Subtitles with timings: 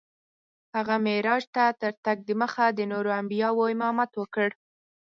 [0.75, 4.49] هغه معراج ته تر تګ دمخه د نورو انبیاوو امامت وکړ.